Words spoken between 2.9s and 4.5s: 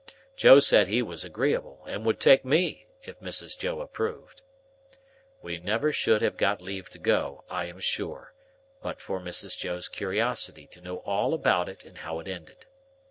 if Mrs. Joe approved.